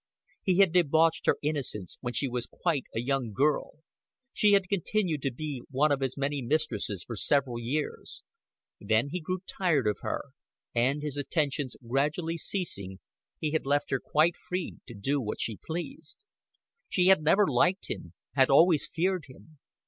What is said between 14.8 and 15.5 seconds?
to do what